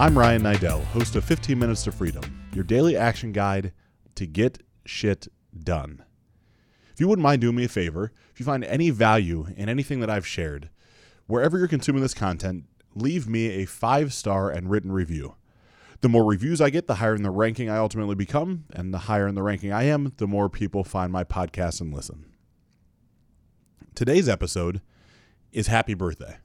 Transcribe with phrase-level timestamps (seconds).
[0.00, 2.22] I'm Ryan Niddel, host of 15 Minutes to Freedom,
[2.54, 3.74] your daily action guide
[4.14, 5.28] to get shit
[5.62, 6.02] done.
[6.90, 10.00] If you wouldn't mind doing me a favor, if you find any value in anything
[10.00, 10.70] that I've shared,
[11.26, 12.64] wherever you're consuming this content,
[12.94, 15.34] leave me a five star and written review.
[16.00, 19.00] The more reviews I get, the higher in the ranking I ultimately become, and the
[19.00, 22.24] higher in the ranking I am, the more people find my podcast and listen.
[23.94, 24.80] Today's episode
[25.52, 26.38] is Happy Birthday.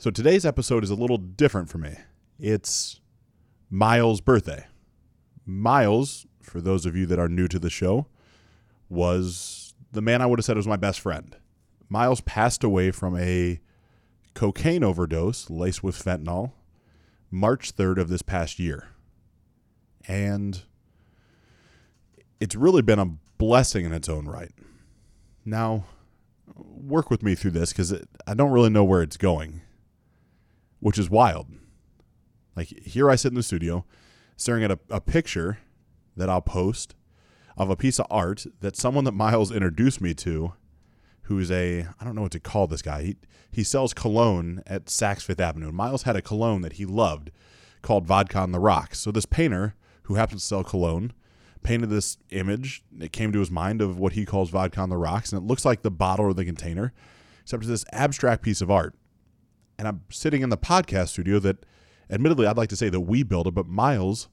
[0.00, 1.94] So today's episode is a little different for me.
[2.38, 3.02] It's
[3.68, 4.64] Miles' birthday.
[5.44, 8.06] Miles, for those of you that are new to the show,
[8.88, 11.36] was the man I would have said was my best friend.
[11.90, 13.60] Miles passed away from a
[14.32, 16.52] cocaine overdose laced with fentanyl
[17.30, 18.88] March 3rd of this past year.
[20.08, 20.62] And
[22.40, 24.54] it's really been a blessing in its own right.
[25.44, 25.84] Now,
[26.56, 27.92] work with me through this because
[28.26, 29.60] I don't really know where it's going,
[30.80, 31.48] which is wild.
[32.56, 33.84] Like, here I sit in the studio
[34.36, 35.58] staring at a, a picture
[36.16, 36.94] that I'll post
[37.56, 40.54] of a piece of art that someone that Miles introduced me to
[41.22, 43.02] who's a I don't know what to call this guy.
[43.02, 43.16] He
[43.52, 45.72] he sells cologne at Saks Fifth Avenue.
[45.72, 47.30] Miles had a cologne that he loved
[47.82, 48.98] called Vodka on the Rocks.
[48.98, 51.12] So this painter who happens to sell cologne
[51.62, 52.82] painted this image.
[52.98, 55.46] It came to his mind of what he calls Vodka on the Rocks, and it
[55.46, 56.92] looks like the bottle or the container,
[57.42, 58.94] except it's this abstract piece of art.
[59.80, 61.64] And I'm sitting in the podcast studio that,
[62.10, 64.28] admittedly, I'd like to say that we built it, but Miles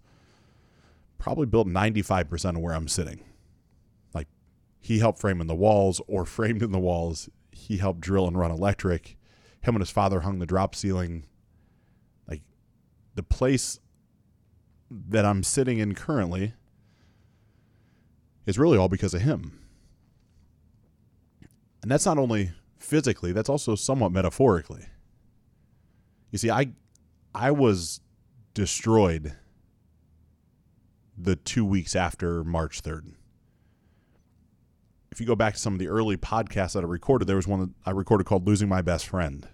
[1.17, 3.21] probably built 95% of where I'm sitting
[4.13, 4.27] Like
[4.81, 7.29] he helped frame in the walls or framed in the walls.
[7.53, 9.15] He helped drill and run electric.
[9.61, 11.23] Him and his father hung the drop ceiling.
[12.27, 12.41] Like
[13.15, 13.79] the place
[14.91, 16.55] that I'm sitting in currently
[18.45, 19.57] is really all because of him.
[21.81, 24.87] And that's not only physically, that's also somewhat metaphorically.
[26.31, 26.71] You see, I
[27.33, 28.01] I was
[28.53, 29.35] destroyed
[31.17, 33.13] the 2 weeks after March 3rd
[35.17, 37.47] if you go back to some of the early podcasts that I recorded, there was
[37.47, 39.47] one that I recorded called Losing My Best Friend,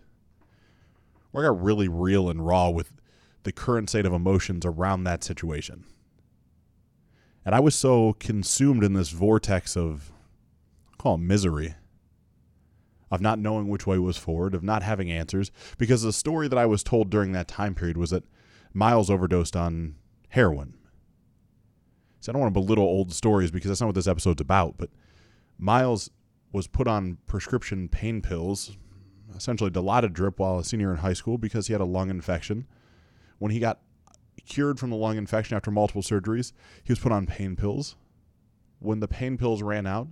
[1.31, 2.91] where I got really real and raw with
[3.44, 5.85] the current state of emotions around that situation.
[7.45, 10.12] And I was so consumed in this vortex of,
[10.89, 11.75] I'll call it misery,
[13.13, 16.57] of not knowing which way was forward, of not having answers, because the story that
[16.57, 18.24] I was told during that time period was that
[18.74, 19.97] Miles overdosed on
[20.29, 20.74] heroin.
[22.19, 24.79] So I don't want to belittle old stories because that's not what this episode's about,
[24.79, 24.90] but
[25.59, 26.09] Miles
[26.51, 28.78] was put on prescription pain pills,
[29.35, 32.66] essentially Dilaudid drip while a senior in high school because he had a lung infection.
[33.38, 33.80] When he got
[34.47, 36.51] cured from the lung infection after multiple surgeries,
[36.84, 37.95] he was put on pain pills.
[38.80, 40.07] When the pain pills ran out,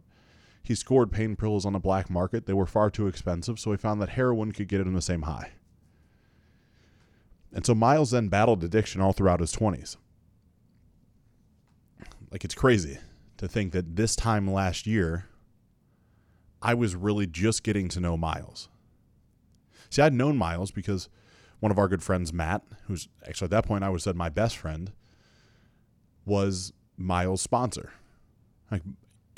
[0.63, 2.45] he scored pain pills on the black market.
[2.45, 5.01] They were far too expensive, so he found that heroin could get it in the
[5.01, 5.51] same high.
[7.53, 9.97] And so Miles then battled addiction all throughout his 20s.
[12.31, 12.97] Like, it's crazy
[13.37, 15.25] to think that this time last year,
[16.61, 18.69] I was really just getting to know Miles.
[19.89, 21.09] See, I'd known Miles because
[21.59, 24.29] one of our good friends, Matt, who's actually at that point I would said my
[24.29, 24.93] best friend,
[26.23, 27.91] was Miles' sponsor.
[28.69, 28.83] Like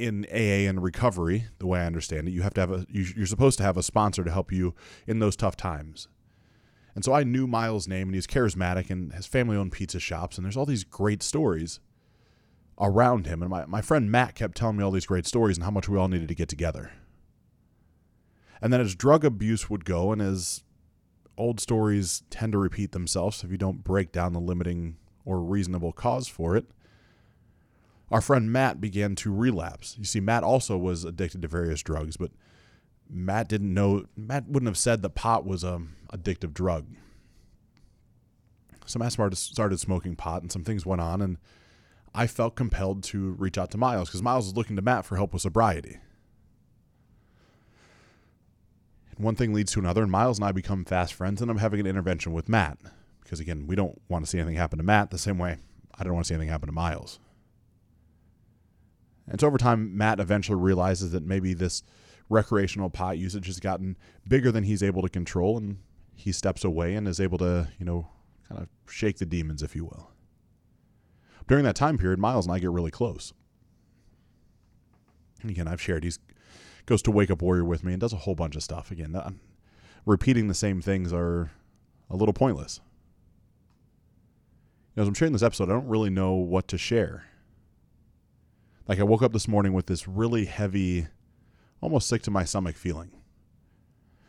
[0.04, 3.26] in AA and recovery, the way I understand it, you have to have a you're
[3.26, 4.76] supposed to have a sponsor to help you
[5.08, 6.08] in those tough times.
[6.96, 10.38] And so I knew Miles' name, and he's charismatic and has family owned pizza shops,
[10.38, 11.80] and there's all these great stories
[12.80, 13.42] around him.
[13.42, 15.90] And my, my friend Matt kept telling me all these great stories and how much
[15.90, 16.92] we all needed to get together.
[18.62, 20.64] And then as drug abuse would go, and as
[21.38, 25.94] old stories tend to repeat themselves if you don't break down the limiting or reasonable
[25.94, 26.66] cause for it,
[28.12, 29.96] our friend Matt began to relapse.
[29.98, 32.32] You see, Matt also was addicted to various drugs, but
[33.10, 36.88] Matt didn't know, Matt wouldn't have said that pot was a addictive drug.
[38.86, 41.38] So Matt started smoking pot, and some things went on, and
[42.14, 45.16] I felt compelled to reach out to Miles because Miles was looking to Matt for
[45.16, 46.00] help with sobriety.
[49.16, 51.58] And one thing leads to another, and Miles and I become fast friends, and I'm
[51.58, 52.78] having an intervention with Matt.
[53.24, 55.58] Because again, we don't want to see anything happen to Matt the same way
[55.98, 57.20] I don't want to see anything happen to Miles.
[59.28, 61.84] And so over time, Matt eventually realizes that maybe this
[62.30, 63.98] recreational pot usage has gotten
[64.28, 65.78] bigger than he's able to control, and
[66.16, 68.08] he steps away and is able to, you know,
[68.48, 70.12] kind of shake the demons, if you will.
[71.48, 73.34] During that time period, Miles and I get really close.
[75.42, 76.20] And again, I've shared he's
[76.86, 78.92] goes to Wake Up Warrior with me and does a whole bunch of stuff.
[78.92, 79.18] Again,
[80.06, 81.52] repeating the same things are
[82.10, 82.82] a little pointless.
[84.94, 87.26] You know, as I'm sharing this episode, I don't really know what to share.
[88.88, 91.08] Like I woke up this morning with this really heavy,
[91.82, 93.12] almost sick to my stomach feeling.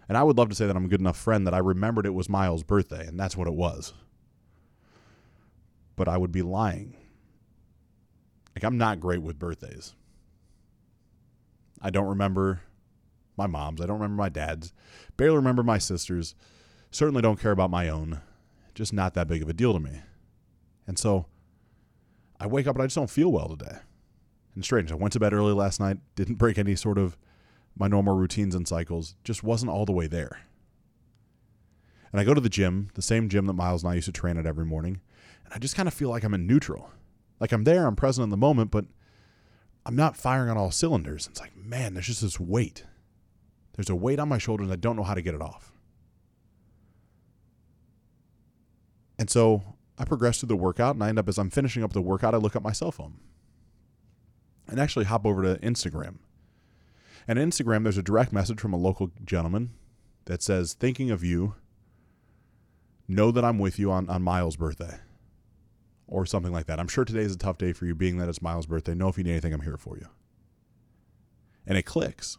[0.09, 2.06] And I would love to say that I'm a good enough friend that I remembered
[2.06, 3.95] it was Miles' birthday, and that's what it was.
[5.97, 6.97] But I would be lying.
[8.55, 9.95] Like, I'm not great with birthdays.
[11.81, 12.61] I don't remember
[13.37, 13.81] my mom's.
[13.81, 14.73] I don't remember my dad's.
[15.17, 16.35] Barely remember my sister's.
[16.91, 18.21] Certainly don't care about my own.
[18.75, 20.01] Just not that big of a deal to me.
[20.87, 21.27] And so
[22.39, 23.79] I wake up and I just don't feel well today.
[24.55, 27.17] And strange, I went to bed early last night, didn't break any sort of
[27.77, 30.41] my normal routines and cycles, just wasn't all the way there.
[32.12, 34.12] And I go to the gym, the same gym that Miles and I used to
[34.12, 35.01] train at every morning,
[35.45, 36.91] and I just kind of feel like I'm in neutral.
[37.41, 38.85] Like I'm there, I'm present in the moment, but
[39.85, 41.27] I'm not firing on all cylinders.
[41.27, 42.85] It's like, man, there's just this weight.
[43.73, 45.73] There's a weight on my shoulders, and I don't know how to get it off.
[49.19, 49.65] And so
[49.99, 52.35] I progress through the workout, and I end up as I'm finishing up the workout,
[52.35, 53.15] I look at my cell phone
[54.69, 56.17] and actually hop over to Instagram.
[57.27, 59.71] And Instagram, there's a direct message from a local gentleman
[60.27, 61.55] that says, Thinking of you,
[63.09, 64.99] know that I'm with you on, on Miles' birthday.
[66.07, 66.79] Or something like that.
[66.79, 68.95] I'm sure today is a tough day for you, being that it's Miles' birthday.
[68.95, 70.07] Know if you need anything, I'm here for you.
[71.67, 72.37] And it clicks.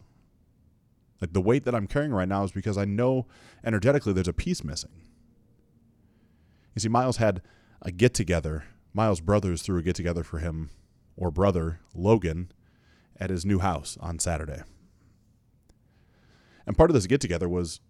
[1.20, 3.26] Like the weight that I'm carrying right now is because I know
[3.64, 5.02] energetically there's a piece missing.
[6.74, 7.42] You see, Miles had
[7.82, 8.64] a get together.
[8.92, 10.70] Miles' brothers threw a get together for him,
[11.16, 12.52] or brother, Logan,
[13.18, 14.62] at his new house on Saturday.
[16.66, 17.80] And part of this get together was,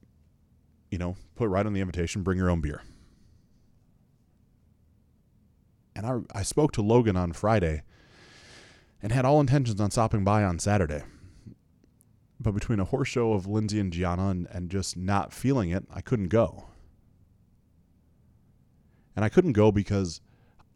[0.90, 2.82] you know, put right on the invitation, bring your own beer.
[5.94, 7.82] And I, I spoke to Logan on Friday
[9.02, 11.02] and had all intentions on stopping by on Saturday.
[12.38, 15.84] But between a horse show of Lindsay and Gianna and, and just not feeling it,
[15.92, 16.66] I couldn't go.
[19.14, 20.20] And I couldn't go because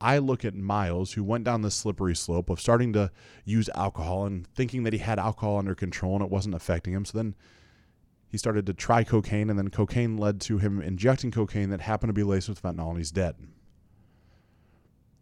[0.01, 3.11] I look at Miles, who went down this slippery slope of starting to
[3.45, 7.05] use alcohol and thinking that he had alcohol under control and it wasn't affecting him.
[7.05, 7.35] So then
[8.31, 12.11] he started to try cocaine, and then cocaine led to him injecting cocaine that happened
[12.11, 13.35] to be laced with fentanyl, and he's dead.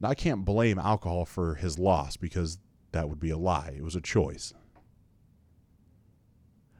[0.00, 2.58] Now, I can't blame alcohol for his loss because
[2.92, 3.74] that would be a lie.
[3.76, 4.52] It was a choice.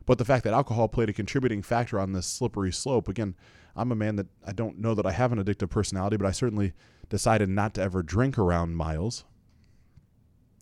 [0.07, 3.35] But the fact that alcohol played a contributing factor on this slippery slope, again,
[3.75, 6.31] I'm a man that I don't know that I have an addictive personality, but I
[6.31, 6.73] certainly
[7.09, 9.25] decided not to ever drink around Miles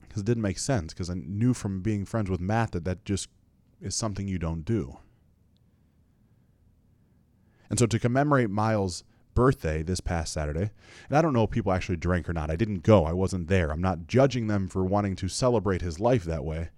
[0.01, 3.05] because it didn't make sense because I knew from being friends with Matt that that
[3.05, 3.29] just
[3.81, 4.99] is something you don't do.
[7.69, 9.05] And so to commemorate Miles'
[9.35, 10.71] birthday this past Saturday,
[11.09, 12.51] and I don't know if people actually drank or not.
[12.51, 13.05] I didn't go.
[13.05, 13.71] I wasn't there.
[13.71, 16.71] I'm not judging them for wanting to celebrate his life that way.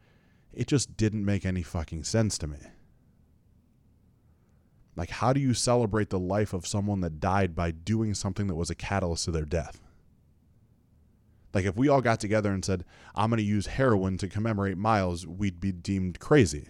[0.52, 2.58] It just didn't make any fucking sense to me.
[4.98, 8.56] Like, how do you celebrate the life of someone that died by doing something that
[8.56, 9.80] was a catalyst to their death?
[11.54, 12.84] Like, if we all got together and said,
[13.14, 16.66] I'm going to use heroin to commemorate Miles, we'd be deemed crazy.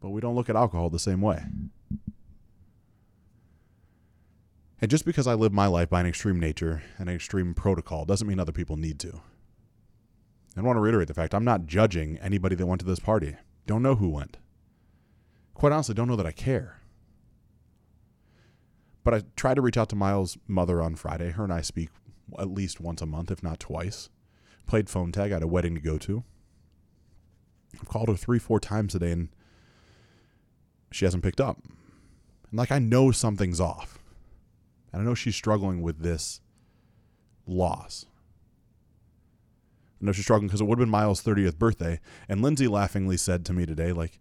[0.00, 1.44] But we don't look at alcohol the same way.
[4.80, 8.06] And just because I live my life by an extreme nature and an extreme protocol
[8.06, 9.20] doesn't mean other people need to.
[10.56, 13.36] I want to reiterate the fact I'm not judging anybody that went to this party.
[13.66, 14.38] Don't know who went
[15.62, 16.80] quite honestly don't know that I care.
[19.04, 21.30] But I try to reach out to Miles' mother on Friday.
[21.30, 21.88] Her and I speak
[22.36, 24.08] at least once a month, if not twice.
[24.66, 25.30] Played phone tag.
[25.30, 26.24] I had a wedding to go to.
[27.80, 29.28] I've called her three, four times today, and
[30.90, 31.58] she hasn't picked up.
[31.62, 34.00] And like I know something's off.
[34.92, 36.40] And I know she's struggling with this
[37.46, 38.04] loss.
[40.00, 42.00] I know she's struggling because it would have been Miles' 30th birthday.
[42.28, 44.18] And Lindsay laughingly said to me today, like,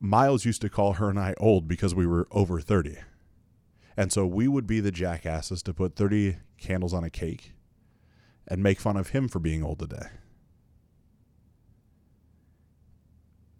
[0.00, 2.96] Miles used to call her and I old because we were over 30.
[3.96, 7.52] And so we would be the jackasses to put 30 candles on a cake
[8.48, 10.08] and make fun of him for being old today.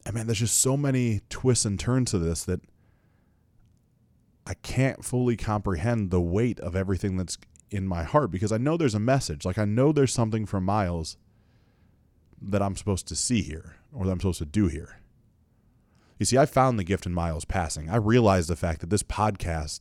[0.06, 2.60] And man, there's just so many twists and turns to this that
[4.46, 7.36] I can't fully comprehend the weight of everything that's
[7.70, 9.44] in my heart because I know there's a message.
[9.44, 11.18] Like I know there's something from Miles
[12.40, 14.99] that I'm supposed to see here or that I'm supposed to do here.
[16.20, 17.88] You see, I found the gift in Miles passing.
[17.88, 19.80] I realized the fact that this podcast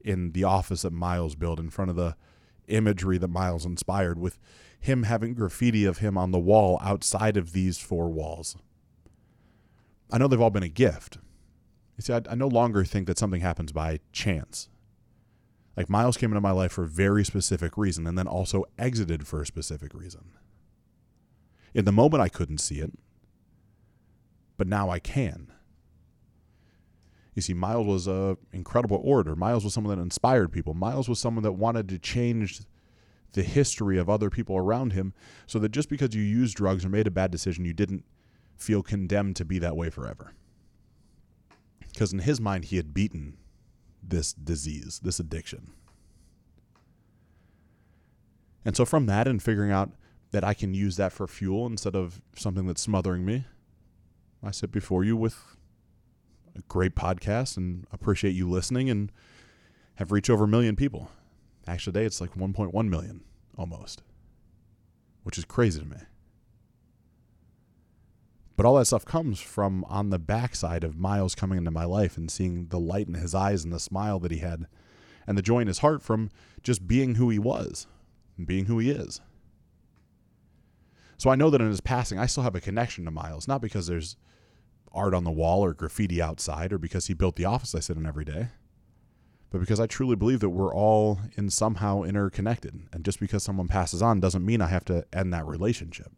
[0.00, 2.16] in the office that Miles built in front of the
[2.66, 4.40] imagery that Miles inspired with
[4.80, 8.56] him having graffiti of him on the wall outside of these four walls.
[10.10, 11.18] I know they've all been a gift.
[11.96, 14.68] You see, I, I no longer think that something happens by chance.
[15.76, 19.28] Like Miles came into my life for a very specific reason and then also exited
[19.28, 20.32] for a specific reason.
[21.72, 22.98] In the moment, I couldn't see it,
[24.56, 25.52] but now I can.
[27.38, 29.36] You see, Miles was an incredible orator.
[29.36, 30.74] Miles was someone that inspired people.
[30.74, 32.62] Miles was someone that wanted to change
[33.30, 35.14] the history of other people around him
[35.46, 38.04] so that just because you used drugs or made a bad decision, you didn't
[38.56, 40.32] feel condemned to be that way forever.
[41.78, 43.36] Because in his mind, he had beaten
[44.02, 45.70] this disease, this addiction.
[48.64, 49.92] And so, from that and figuring out
[50.32, 53.44] that I can use that for fuel instead of something that's smothering me,
[54.42, 55.56] I sit before you with
[56.68, 59.12] great podcast and appreciate you listening and
[59.96, 61.10] have reached over a million people.
[61.66, 63.22] Actually, today it's like 1.1 million
[63.56, 64.02] almost,
[65.22, 65.98] which is crazy to me.
[68.56, 72.16] But all that stuff comes from on the backside of Miles coming into my life
[72.16, 74.66] and seeing the light in his eyes and the smile that he had
[75.28, 76.30] and the joy in his heart from
[76.62, 77.86] just being who he was
[78.36, 79.20] and being who he is.
[81.18, 83.60] So I know that in his passing, I still have a connection to Miles, not
[83.60, 84.16] because there's
[84.92, 87.96] art on the wall or graffiti outside or because he built the office I sit
[87.96, 88.48] in every day,
[89.50, 92.88] but because I truly believe that we're all in somehow interconnected.
[92.92, 96.12] And just because someone passes on doesn't mean I have to end that relationship.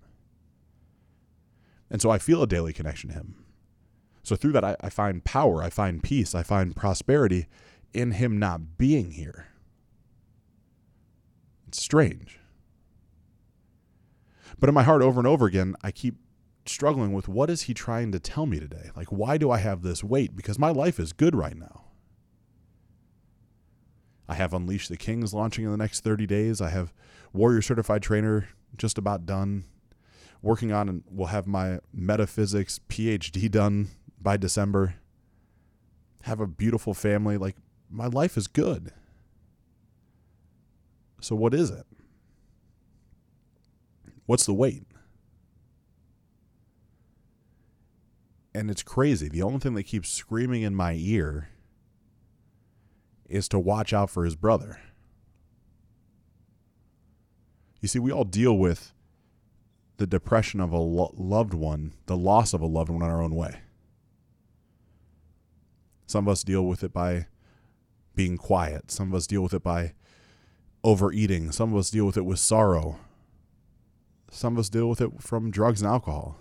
[1.91, 3.45] And so I feel a daily connection to him.
[4.23, 7.47] So through that, I, I find power, I find peace, I find prosperity
[7.93, 9.47] in him not being here.
[11.67, 12.39] It's strange.
[14.59, 16.17] But in my heart, over and over again, I keep
[16.71, 18.91] struggling with what is he trying to tell me today?
[18.97, 20.37] Like, why do I have this weight?
[20.37, 21.85] Because my life is good right now.
[24.29, 26.61] I have Unleash the Kings launching in the next 30 days.
[26.61, 26.93] I have
[27.33, 29.65] Warrior Certified Trainer just about done.
[30.43, 33.89] Working on and will have my metaphysics PhD done
[34.21, 34.95] by December.
[36.23, 37.37] Have a beautiful family.
[37.37, 37.57] Like,
[37.91, 38.93] my life is good.
[41.21, 41.85] So, what is it?
[44.27, 44.85] What's the weight?
[48.55, 49.29] And it's crazy.
[49.29, 51.51] The only thing that keeps screaming in my ear
[53.29, 54.81] is to watch out for his brother.
[57.81, 58.93] You see, we all deal with
[59.99, 63.23] the depression of a lo- loved one, the loss of a loved one in our
[63.23, 63.61] own way.
[66.07, 67.27] Some of us deal with it by
[68.17, 68.91] being quiet.
[68.91, 69.95] Some of us deal with it by
[70.83, 71.53] overeating.
[71.53, 72.99] Some of us deal with it with sorrow.
[74.33, 76.37] Some of us deal with it from drugs and alcohol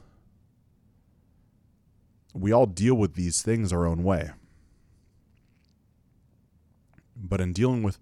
[2.34, 4.32] we all deal with these things our own way.
[7.16, 8.00] But in dealing with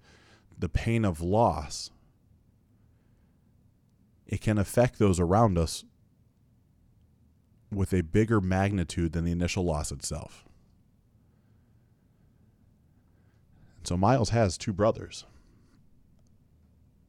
[0.57, 1.91] the pain of loss,
[4.25, 5.85] it can affect those around us
[7.71, 10.45] with a bigger magnitude than the initial loss itself.
[13.83, 15.25] So Miles has two brothers.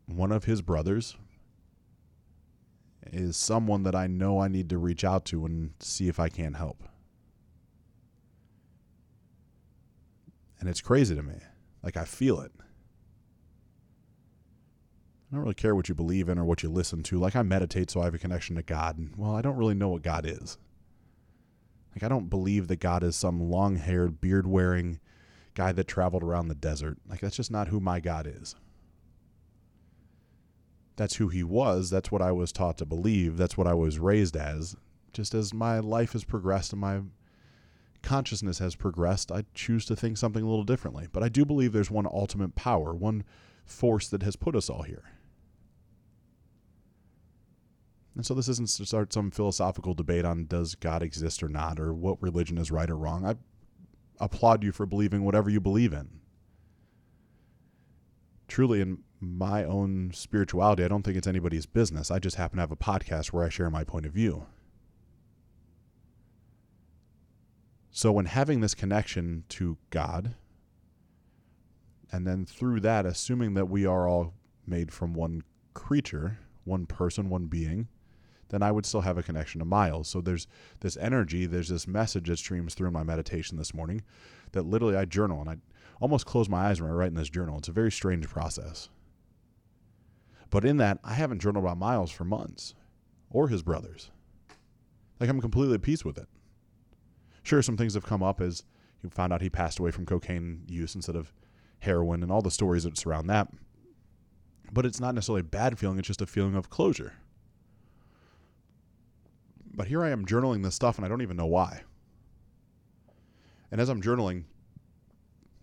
[0.07, 1.17] One of his brothers
[3.13, 6.29] is someone that I know I need to reach out to and see if I
[6.29, 6.85] can help.
[10.61, 11.37] And it's crazy to me.
[11.83, 12.53] Like I feel it.
[15.31, 17.19] I don't really care what you believe in or what you listen to.
[17.19, 18.99] Like I meditate so I have a connection to God.
[18.99, 20.59] And well, I don't really know what God is.
[21.95, 25.01] Like I don't believe that God is some long-haired, beard-wearing
[25.55, 26.99] guy that traveled around the desert.
[27.09, 28.55] Like that's just not who my God is.
[30.97, 31.91] That's who he was.
[31.91, 33.37] That's what I was taught to believe.
[33.37, 34.77] That's what I was raised as.
[35.13, 37.03] Just as my life has progressed and my
[38.03, 41.07] consciousness has progressed, I choose to think something a little differently.
[41.11, 43.25] But I do believe there's one ultimate power, one
[43.65, 45.05] force that has put us all here.
[48.15, 51.79] And so this isn't to start some philosophical debate on does God exist or not,
[51.79, 53.25] or what religion is right or wrong.
[53.25, 53.37] I
[54.19, 56.09] applaud you for believing whatever you believe in.
[58.49, 62.11] Truly, in my own spirituality, I don't think it's anybody's business.
[62.11, 64.47] I just happen to have a podcast where I share my point of view.
[67.99, 70.37] So, when having this connection to God,
[72.13, 75.43] and then through that, assuming that we are all made from one
[75.75, 77.89] creature, one person, one being,
[78.51, 80.07] then I would still have a connection to Miles.
[80.07, 80.47] So there's
[80.79, 84.03] this energy, there's this message that streams through my meditation this morning
[84.53, 85.57] that literally I journal and I
[86.01, 87.59] almost close my eyes when I write in this journal.
[87.59, 88.91] It's a very strange process.
[90.51, 92.77] But in that, I haven't journaled about Miles for months
[93.29, 94.13] or his brothers.
[95.19, 96.29] Like I'm completely at peace with it.
[97.49, 98.63] Sure, some things have come up as
[99.03, 101.33] you found out he passed away from cocaine use instead of
[101.79, 103.49] heroin and all the stories that surround that.
[104.71, 107.15] But it's not necessarily a bad feeling, it's just a feeling of closure.
[109.73, 111.85] But here I am journaling this stuff and I don't even know why.
[113.71, 114.45] And as I'm journaling,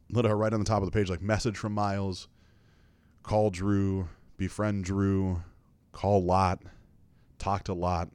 [0.09, 2.27] literally right on the top of the page, like message from Miles,
[3.21, 5.43] call Drew, befriend Drew,
[5.91, 6.63] call Lot,
[7.37, 8.09] talk to Lot.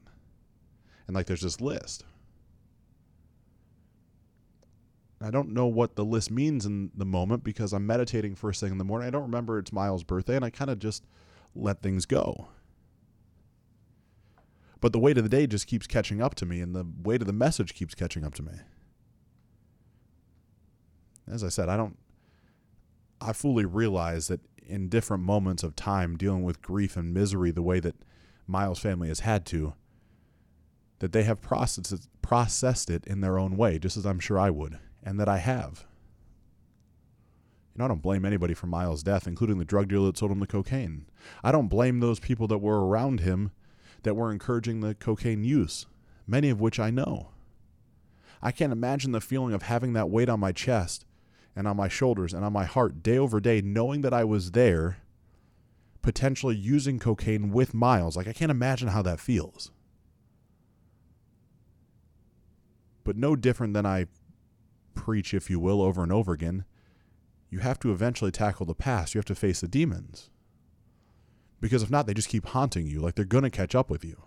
[1.06, 2.02] And like there's this list.
[5.22, 8.72] I don't know what the list means in the moment because I'm meditating first thing
[8.72, 9.06] in the morning.
[9.06, 11.04] I don't remember it's Miles' birthday, and I kind of just
[11.54, 12.48] let things go.
[14.80, 17.20] But the weight of the day just keeps catching up to me, and the weight
[17.20, 18.52] of the message keeps catching up to me.
[21.30, 21.98] as I said, I don't
[23.20, 27.62] I fully realize that in different moments of time dealing with grief and misery the
[27.62, 27.96] way that
[28.46, 29.74] Miles' family has had to,
[31.00, 34.50] that they have processed, processed it in their own way, just as I'm sure I
[34.50, 35.86] would, and that I have.
[37.74, 40.32] You know, I don't blame anybody for Miles' death, including the drug dealer that sold
[40.32, 41.06] him the cocaine.
[41.42, 43.52] I don't blame those people that were around him
[44.02, 45.86] that were encouraging the cocaine use,
[46.26, 47.30] many of which I know.
[48.42, 51.04] I can't imagine the feeling of having that weight on my chest
[51.54, 54.52] and on my shoulders and on my heart day over day, knowing that I was
[54.52, 54.98] there,
[56.02, 58.16] potentially using cocaine with Miles.
[58.16, 59.70] Like, I can't imagine how that feels.
[63.04, 64.06] But no different than I
[65.00, 66.64] preach, if you will, over and over again,
[67.48, 69.14] you have to eventually tackle the past.
[69.14, 70.30] You have to face the demons.
[71.60, 74.04] Because if not, they just keep haunting you, like they're going to catch up with
[74.04, 74.22] you.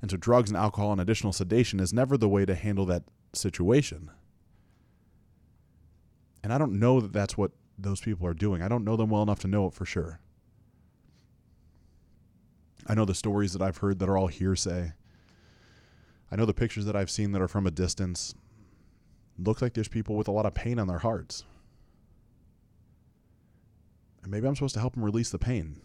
[0.00, 3.02] And so, drugs and alcohol and additional sedation is never the way to handle that
[3.34, 4.10] situation.
[6.42, 8.62] And I don't know that that's what those people are doing.
[8.62, 10.20] I don't know them well enough to know it for sure.
[12.86, 14.94] I know the stories that I've heard that are all hearsay.
[16.32, 18.34] I know the pictures that I've seen that are from a distance.
[19.42, 21.44] Look like there's people with a lot of pain on their hearts.
[24.22, 25.80] And maybe I'm supposed to help them release the pain.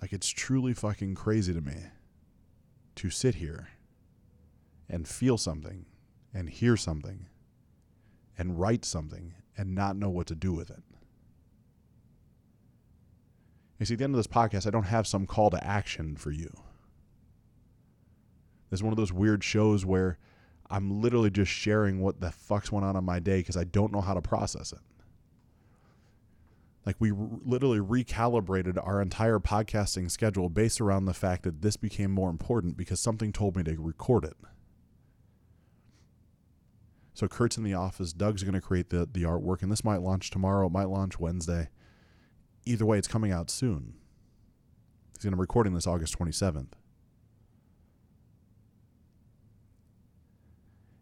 [0.00, 1.76] Like, it's truly fucking crazy to me
[2.96, 3.68] to sit here
[4.88, 5.86] and feel something
[6.34, 7.26] and hear something
[8.36, 10.82] and write something and not know what to do with it.
[13.78, 16.16] You see, at the end of this podcast, I don't have some call to action
[16.16, 16.50] for you.
[18.70, 20.18] This is one of those weird shows where
[20.72, 23.92] I'm literally just sharing what the fuck's went on in my day because I don't
[23.92, 24.78] know how to process it.
[26.86, 31.76] Like, we r- literally recalibrated our entire podcasting schedule based around the fact that this
[31.76, 34.36] became more important because something told me to record it.
[37.12, 38.14] So Kurt's in the office.
[38.14, 40.68] Doug's going to create the, the artwork, and this might launch tomorrow.
[40.68, 41.68] It might launch Wednesday.
[42.64, 43.92] Either way, it's coming out soon.
[45.12, 46.72] He's going to be recording this August 27th.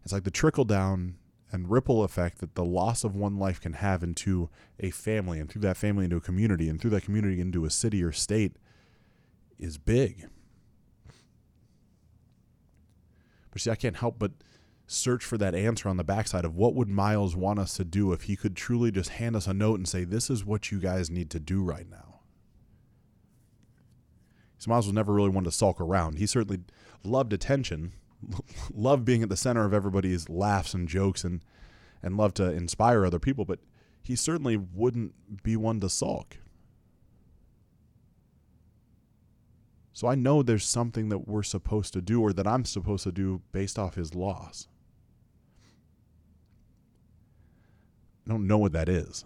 [0.03, 1.15] It's like the trickle down
[1.51, 5.49] and ripple effect that the loss of one life can have into a family, and
[5.49, 8.55] through that family into a community, and through that community into a city or state
[9.59, 10.27] is big.
[13.51, 14.31] But see, I can't help but
[14.87, 18.11] search for that answer on the backside of what would Miles want us to do
[18.11, 20.79] if he could truly just hand us a note and say, This is what you
[20.79, 22.19] guys need to do right now.
[24.57, 26.17] So Miles was never really one to sulk around.
[26.17, 26.61] He certainly
[27.03, 27.93] loved attention,
[28.73, 31.41] loved being at the center of everybody's laughs and jokes and
[32.03, 33.59] and loved to inspire other people, but
[34.01, 36.37] he certainly wouldn't be one to sulk.
[39.93, 43.11] So I know there's something that we're supposed to do or that I'm supposed to
[43.11, 44.67] do based off his loss.
[48.25, 49.25] I don't know what that is.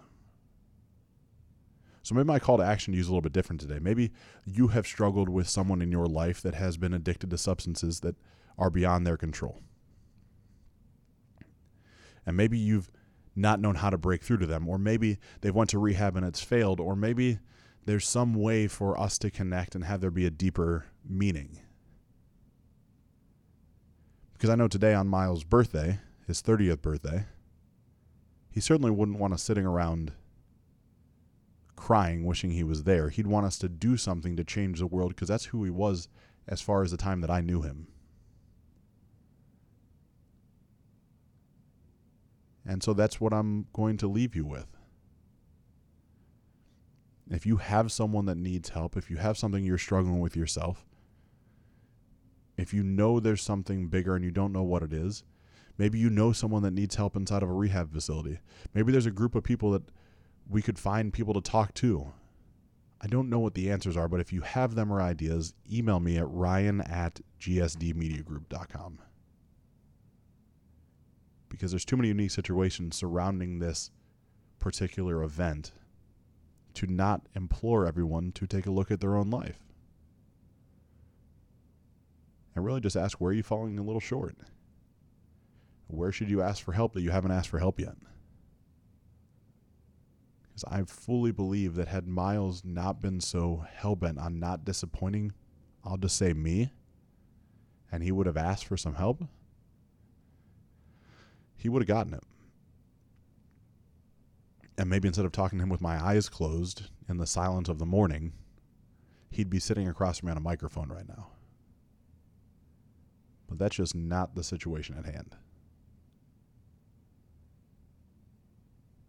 [2.02, 3.78] So maybe my call to action to is a little bit different today.
[3.80, 4.12] Maybe
[4.44, 8.16] you have struggled with someone in your life that has been addicted to substances that
[8.58, 9.60] are beyond their control.
[12.24, 12.90] And maybe you've
[13.36, 16.24] not known how to break through to them or maybe they've went to rehab and
[16.24, 17.38] it's failed or maybe
[17.84, 21.60] there's some way for us to connect and have there be a deeper meaning.
[24.32, 27.26] Because I know today on Miles' birthday, his 30th birthday,
[28.50, 30.12] he certainly wouldn't want us sitting around
[31.76, 33.10] crying, wishing he was there.
[33.10, 36.08] He'd want us to do something to change the world because that's who he was
[36.48, 37.86] as far as the time that I knew him.
[42.66, 44.66] And so that's what I'm going to leave you with.
[47.30, 50.84] If you have someone that needs help, if you have something you're struggling with yourself,
[52.56, 55.24] if you know there's something bigger and you don't know what it is,
[55.78, 58.38] Maybe you know someone that needs help inside of a rehab facility.
[58.72, 59.82] Maybe there's a group of people that
[60.48, 62.12] we could find people to talk to.
[63.00, 66.00] I don't know what the answers are, but if you have them or ideas, email
[66.00, 69.00] me at ryan at gsdmediagroup.com.
[71.48, 73.90] Because there's too many unique situations surrounding this
[74.58, 75.72] particular event
[76.74, 79.58] to not implore everyone to take a look at their own life.
[82.54, 84.36] And really just ask where are you falling a little short?
[85.88, 87.94] Where should you ask for help that you haven't asked for help yet?
[90.42, 95.32] Because I fully believe that had Miles not been so hell bent on not disappointing,
[95.84, 96.72] I'll just say me,
[97.92, 99.22] and he would have asked for some help,
[101.56, 102.24] he would have gotten it.
[104.78, 107.78] And maybe instead of talking to him with my eyes closed in the silence of
[107.78, 108.32] the morning,
[109.30, 111.28] he'd be sitting across from me on a microphone right now.
[113.48, 115.36] But that's just not the situation at hand.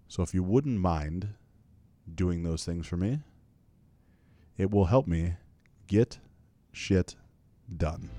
[0.08, 1.34] So if you wouldn't mind
[2.14, 3.20] doing those things for me,
[4.58, 5.34] it will help me
[5.88, 6.20] get
[6.72, 7.16] shit
[7.76, 8.10] done.